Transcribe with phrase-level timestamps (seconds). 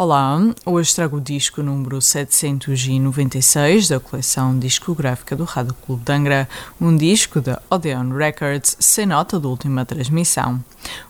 [0.00, 6.48] Olá, hoje trago o disco número 796 da coleção discográfica do Rádio Clube de Angra,
[6.80, 10.62] um disco da Odeon Records sem nota de última transmissão.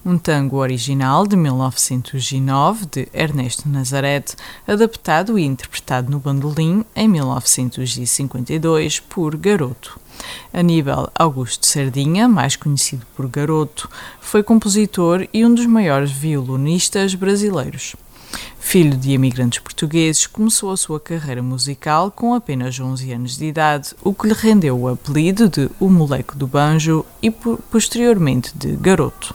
[0.02, 4.34] Um tango original de 1909 de Ernesto Nazareth,
[4.66, 10.00] adaptado e interpretado no bandolim em 1952 por Garoto.
[10.50, 13.86] Aníbal Augusto Sardinha, mais conhecido por Garoto,
[14.18, 17.94] foi compositor e um dos maiores violonistas brasileiros.
[18.60, 23.94] Filho de imigrantes portugueses, começou a sua carreira musical com apenas 11 anos de idade,
[24.02, 29.34] o que lhe rendeu o apelido de O Moleque do Banjo e posteriormente de Garoto.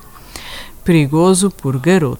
[0.83, 2.19] Perigoso por Garoto.